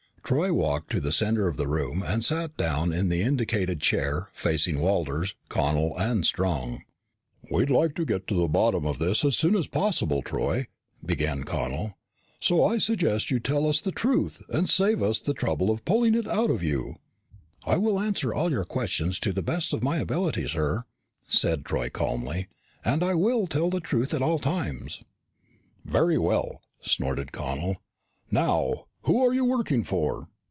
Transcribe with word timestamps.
Troy 0.23 0.53
walked 0.53 0.89
to 0.91 1.01
the 1.01 1.11
center 1.11 1.49
of 1.49 1.57
the 1.57 1.67
room 1.67 2.01
and 2.01 2.23
sat 2.23 2.55
down 2.55 2.93
in 2.93 3.09
the 3.09 3.21
indicated 3.21 3.81
chair, 3.81 4.29
facing 4.31 4.79
Walters, 4.79 5.35
Connel, 5.49 5.99
and 5.99 6.25
Strong. 6.25 6.85
"We'd 7.51 7.69
like 7.69 7.95
to 7.95 8.05
get 8.05 8.27
to 8.27 8.35
the 8.35 8.47
bottom 8.47 8.85
of 8.87 8.97
this 8.97 9.25
as 9.25 9.35
soon 9.35 9.57
as 9.57 9.67
possible, 9.67 10.21
Troy," 10.21 10.67
began 11.05 11.43
Connel. 11.43 11.97
"So 12.39 12.63
I 12.63 12.77
suggest 12.77 13.25
that 13.27 13.31
you 13.31 13.39
tell 13.41 13.67
us 13.67 13.81
the 13.81 13.91
truth 13.91 14.41
and 14.47 14.69
save 14.69 15.03
us 15.03 15.19
the 15.19 15.33
trouble 15.33 15.69
of 15.69 15.83
pulling 15.83 16.15
it 16.15 16.27
out 16.29 16.49
of 16.51 16.63
you. 16.63 16.95
"I 17.65 17.75
will 17.75 17.99
answer 17.99 18.33
all 18.33 18.45
of 18.45 18.53
your 18.53 18.63
questions 18.63 19.19
to 19.21 19.33
the 19.33 19.41
best 19.43 19.73
of 19.73 19.83
my 19.83 19.97
ability, 19.97 20.47
sir," 20.47 20.85
said 21.27 21.65
Troy 21.65 21.89
calmly. 21.89 22.47
"And 22.85 23.03
I 23.03 23.15
will 23.15 23.47
tell 23.47 23.69
the 23.69 23.81
truth 23.81 24.13
at 24.13 24.21
all 24.21 24.39
times." 24.39 25.01
"Very 25.83 26.17
well," 26.17 26.61
snorted 26.79 27.33
Connel. 27.33 27.81
"Now, 28.29 28.85
who 29.05 29.19
are 29.25 29.33
you 29.33 29.43
working 29.43 29.83
for?" 29.83 30.27